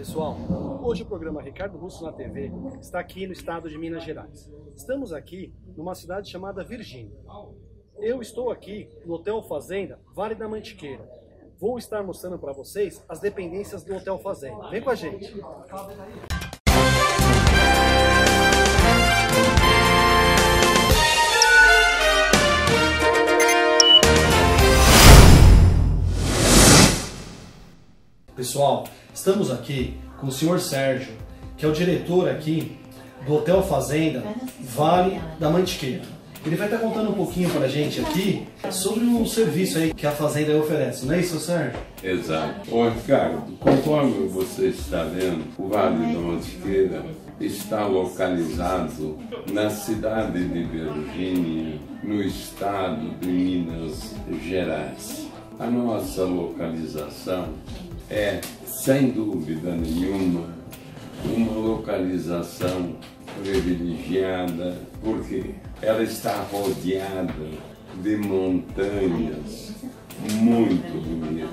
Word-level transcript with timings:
Pessoal, 0.00 0.34
hoje 0.82 1.02
o 1.02 1.06
programa 1.06 1.42
Ricardo 1.42 1.76
Russo 1.76 2.02
na 2.02 2.10
TV 2.10 2.50
está 2.80 2.98
aqui 2.98 3.26
no 3.26 3.34
estado 3.34 3.68
de 3.68 3.76
Minas 3.76 4.02
Gerais. 4.02 4.50
Estamos 4.74 5.12
aqui 5.12 5.52
numa 5.76 5.94
cidade 5.94 6.30
chamada 6.30 6.64
Virgínia. 6.64 7.14
Eu 7.98 8.22
estou 8.22 8.50
aqui 8.50 8.88
no 9.04 9.12
Hotel 9.12 9.42
Fazenda 9.42 10.00
Vale 10.14 10.34
da 10.34 10.48
Mantiqueira. 10.48 11.06
Vou 11.60 11.76
estar 11.76 12.02
mostrando 12.02 12.38
para 12.38 12.54
vocês 12.54 13.04
as 13.10 13.20
dependências 13.20 13.84
do 13.84 13.94
Hotel 13.94 14.18
Fazenda. 14.20 14.70
Vem 14.70 14.80
com 14.80 14.88
a 14.88 14.94
gente! 14.94 15.34
Pessoal, 28.34 28.84
estamos 29.14 29.50
aqui 29.50 29.94
com 30.18 30.28
o 30.28 30.32
senhor 30.32 30.60
Sérgio, 30.60 31.12
que 31.56 31.64
é 31.64 31.68
o 31.68 31.72
diretor 31.72 32.28
aqui 32.28 32.76
do 33.26 33.34
Hotel 33.34 33.62
Fazenda 33.62 34.22
Vale 34.60 35.20
da 35.38 35.50
Mantiqueira. 35.50 36.02
Ele 36.44 36.56
vai 36.56 36.68
estar 36.68 36.78
contando 36.78 37.10
um 37.10 37.14
pouquinho 37.14 37.50
para 37.50 37.66
a 37.66 37.68
gente 37.68 38.00
aqui 38.00 38.46
sobre 38.70 39.04
o 39.04 39.26
serviço 39.26 39.76
aí 39.76 39.92
que 39.92 40.06
a 40.06 40.10
Fazenda 40.10 40.56
oferece, 40.56 41.04
não 41.04 41.14
é 41.14 41.20
isso, 41.20 41.38
Sérgio? 41.38 41.78
Exato. 42.02 42.74
Ô 42.74 42.88
Ricardo, 42.88 43.42
conforme 43.58 44.26
você 44.28 44.68
está 44.68 45.04
vendo, 45.04 45.44
o 45.58 45.68
Vale 45.68 46.14
da 46.14 46.18
Mantiqueira 46.18 47.04
está 47.38 47.86
localizado 47.86 49.18
na 49.52 49.68
cidade 49.68 50.42
de 50.44 50.62
Virgínia, 50.62 51.78
no 52.02 52.22
estado 52.22 53.10
de 53.20 53.28
Minas 53.28 54.14
Gerais. 54.42 55.26
A 55.58 55.66
nossa 55.66 56.22
localização 56.22 57.50
é, 58.08 58.40
sem 58.80 59.10
dúvida 59.10 59.76
nenhuma, 59.76 60.48
uma 61.22 61.52
localização 61.52 62.96
privilegiada, 63.42 64.78
porque 65.02 65.50
ela 65.82 66.02
está 66.02 66.40
rodeada 66.50 67.50
de 68.02 68.16
montanhas 68.16 69.74
muito 70.32 70.98
bonitas. 71.06 71.50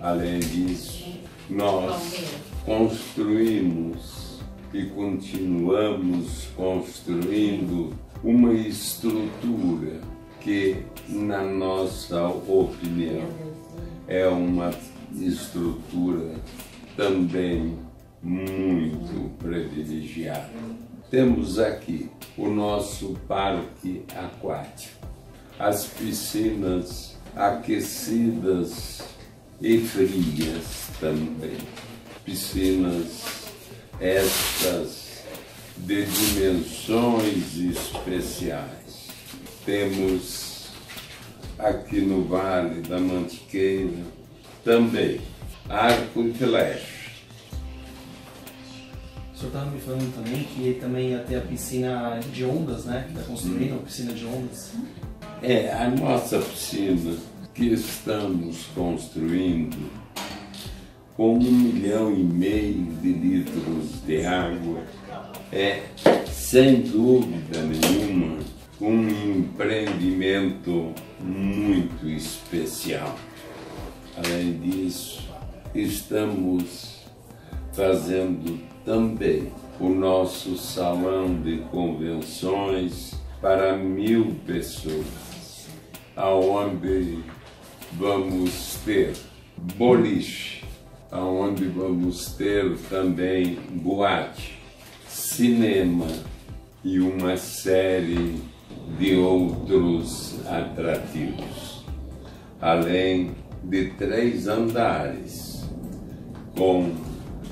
Além 0.00 0.38
disso, 0.38 1.18
nós 1.50 2.22
construímos 2.64 4.38
e 4.72 4.84
continuamos 4.84 6.46
construindo 6.56 7.92
uma 8.22 8.52
estrutura 8.52 10.00
que, 10.40 10.84
na 11.08 11.42
nossa 11.42 12.28
opinião, 12.28 13.26
é 14.06 14.28
uma 14.28 14.70
estrutura 15.16 16.34
também 16.96 17.78
muito 18.22 19.30
privilegiada. 19.38 20.50
Temos 21.10 21.58
aqui 21.58 22.10
o 22.36 22.48
nosso 22.48 23.16
parque 23.28 24.02
aquático, 24.16 25.06
as 25.58 25.86
piscinas 25.86 27.14
aquecidas 27.36 29.02
e 29.60 29.78
frias 29.78 30.88
também. 31.00 31.58
Piscinas 32.24 33.44
estas 34.00 35.24
de 35.76 36.04
dimensões 36.06 37.56
especiais. 37.56 39.08
Temos 39.64 40.68
aqui 41.58 42.00
no 42.00 42.24
Vale 42.24 42.80
da 42.82 42.98
Mantiqueira 42.98 44.23
também 44.64 45.20
arco 45.68 46.22
e 46.22 46.32
flecha. 46.32 46.94
O 49.32 49.36
senhor 49.36 49.48
estava 49.48 49.70
me 49.70 49.80
falando 49.80 50.14
também 50.14 50.44
que 50.44 50.78
também 50.80 51.10
ia 51.10 51.18
ter 51.18 51.36
a 51.36 51.40
piscina 51.42 52.20
de 52.32 52.44
ondas, 52.44 52.84
né? 52.84 53.04
Que 53.06 53.18
está 53.18 53.24
construindo 53.24 53.72
uma 53.72 53.82
piscina 53.82 54.12
de 54.12 54.24
ondas. 54.24 54.72
É, 55.42 55.72
a 55.72 55.90
nossa 55.90 56.38
piscina 56.38 57.14
que 57.52 57.66
estamos 57.66 58.66
construindo 58.74 59.90
com 61.16 61.34
um 61.34 61.50
milhão 61.50 62.12
e 62.12 62.24
meio 62.24 62.84
de 63.00 63.12
litros 63.12 64.02
de 64.04 64.24
água 64.24 64.82
é, 65.52 65.82
sem 66.28 66.80
dúvida 66.80 67.60
nenhuma, 67.62 68.38
um 68.80 69.08
empreendimento 69.38 70.92
muito 71.20 72.08
especial. 72.08 73.16
Além 74.16 74.58
disso, 74.58 75.28
estamos 75.74 77.00
fazendo 77.72 78.60
também 78.84 79.50
o 79.80 79.88
nosso 79.88 80.56
salão 80.56 81.34
de 81.42 81.58
convenções 81.72 83.14
para 83.40 83.76
mil 83.76 84.36
pessoas, 84.46 85.66
aonde 86.14 87.24
vamos 87.94 88.78
ter 88.84 89.14
boliche, 89.76 90.64
aonde 91.10 91.64
vamos 91.64 92.34
ter 92.34 92.78
também 92.88 93.56
boate, 93.70 94.60
cinema 95.08 96.06
e 96.84 97.00
uma 97.00 97.36
série 97.36 98.40
de 98.96 99.16
outros 99.16 100.38
atrativos, 100.46 101.84
além 102.60 103.34
de 103.64 103.90
três 103.90 104.48
andares, 104.48 105.62
com 106.56 106.90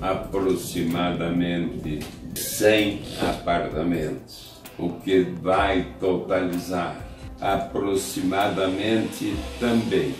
aproximadamente 0.00 1.98
100 2.34 3.02
apartamentos, 3.20 4.62
o 4.78 4.90
que 5.00 5.20
vai 5.20 5.86
totalizar 5.98 7.04
aproximadamente 7.40 9.34
também 9.58 10.14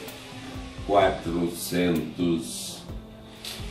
400 0.87 2.83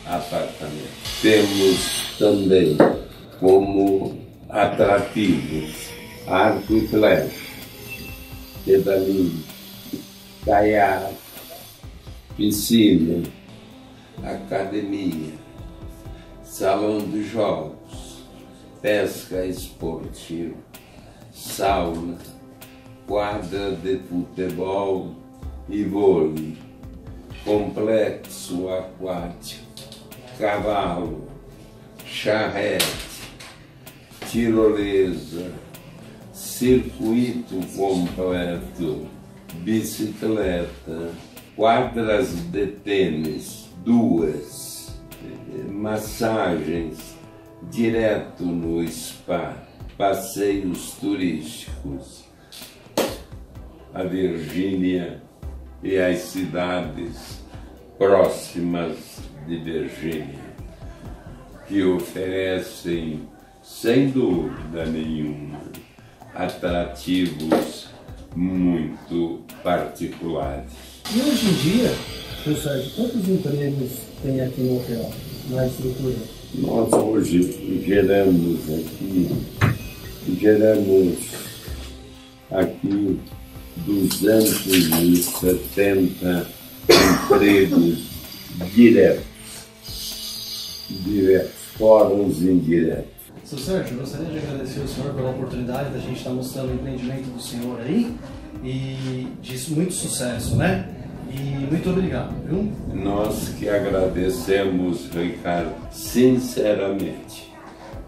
apartamentos. 0.05 1.21
Temos 1.21 2.15
também 2.17 2.77
como 3.39 4.17
atrativos 4.49 5.89
arco 6.29 6.73
e 6.73 6.87
flecha, 6.87 7.31
pedalinho, 8.65 9.43
caiaque, 10.45 11.15
piscina, 12.39 13.21
academia, 14.23 15.33
salão 16.41 16.99
de 16.99 17.27
jogos, 17.27 18.23
pesca 18.81 19.45
esportiva, 19.45 20.55
sauna, 21.33 22.17
quadra 23.05 23.75
de 23.75 23.97
futebol 24.07 25.15
e 25.67 25.83
vôlei, 25.83 26.57
complexo 27.43 28.69
aquático, 28.69 29.67
cavalo, 30.37 31.27
charrete, 32.05 32.85
tirolesa, 34.31 35.51
circuito 36.31 37.59
completo, 37.75 39.07
bicicleta, 39.55 41.11
quadras 41.59 42.29
de 42.53 42.67
tênis, 42.67 43.67
duas, 43.83 44.97
massagens 45.69 47.17
direto 47.69 48.45
no 48.45 48.81
spa, 48.87 49.57
passeios 49.97 50.93
turísticos, 51.01 52.23
a 53.93 54.03
Virgínia 54.03 55.21
e 55.83 55.97
as 55.97 56.19
cidades 56.19 57.43
próximas 57.97 59.19
de 59.45 59.57
Virgínia, 59.57 60.39
que 61.67 61.83
oferecem, 61.83 63.27
sem 63.61 64.09
dúvida 64.11 64.85
nenhuma, 64.85 65.59
atrativos 66.33 67.89
muito 68.33 69.41
particulares. 69.61 70.88
E 71.11 71.21
hoje 71.21 71.47
em 71.47 71.53
dia, 71.53 71.91
seu 72.43 72.55
Sérgio, 72.55 72.91
quantos 72.91 73.27
empregos 73.27 73.93
tem 74.21 74.41
aqui 74.41 74.61
no 74.61 74.77
hotel, 74.77 75.11
na 75.49 75.65
estrutura? 75.65 76.17
Nós 76.53 76.93
hoje 76.93 77.81
geramos 77.83 78.59
aqui, 78.69 79.27
geramos 80.39 81.17
aqui 82.51 83.19
270 83.87 86.47
empregos 87.23 88.03
diretos, 88.75 89.25
diretos, 90.91 91.55
fora 91.75 92.13
os 92.13 92.43
indiretos. 92.43 93.17
Seu 93.43 93.57
Sérgio, 93.57 93.95
eu 93.95 94.01
gostaria 94.01 94.29
de 94.29 94.37
agradecer 94.37 94.81
ao 94.81 94.87
senhor 94.87 95.15
pela 95.15 95.31
oportunidade 95.31 95.89
da 95.89 95.97
gente 95.97 96.17
estar 96.17 96.29
mostrando 96.29 96.69
o 96.69 96.75
empreendimento 96.75 97.31
do 97.31 97.41
senhor 97.41 97.81
aí 97.81 98.13
e 98.63 99.27
de 99.41 99.73
muito 99.73 99.93
sucesso, 99.93 100.55
né? 100.55 100.97
E 101.31 101.67
muito 101.69 101.89
obrigado, 101.89 102.33
viu? 102.45 102.71
Nós 102.93 103.49
que 103.49 103.69
agradecemos, 103.69 105.09
Ricardo, 105.13 105.75
sinceramente, 105.91 107.53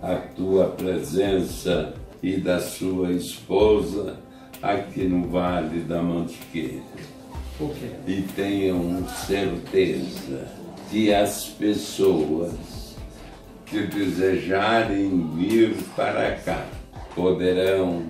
a 0.02 0.16
tua 0.16 0.68
presença 0.68 1.94
e 2.24 2.38
da 2.38 2.60
sua 2.60 3.12
esposa 3.12 4.18
aqui 4.62 5.04
no 5.04 5.28
Vale 5.30 5.82
da 5.82 6.02
Mantiqueira. 6.02 6.82
Ok. 7.60 7.92
E 8.08 8.22
tenham 8.36 9.08
certeza 9.08 10.48
que 10.90 11.14
as 11.14 11.46
pessoas 11.46 12.96
que 13.66 13.84
desejarem 13.88 15.30
vir 15.36 15.76
para 15.96 16.36
cá 16.38 16.66
poderão 17.16 18.04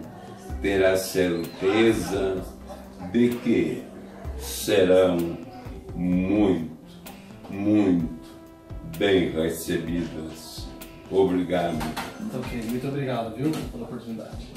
ter 0.62 0.84
a 0.86 0.98
certeza 0.98 2.44
de 3.12 3.30
que 3.30 3.84
serão 4.42 5.38
muito, 5.96 6.72
muito 7.50 8.30
bem 8.98 9.30
recebidas. 9.32 10.68
Obrigado. 11.10 11.78
Ok, 12.34 12.64
muito 12.64 12.88
obrigado, 12.88 13.36
viu, 13.36 13.52
pela 13.72 13.84
oportunidade. 13.84 14.48